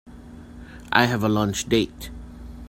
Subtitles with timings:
[0.91, 2.09] I have a lunch date.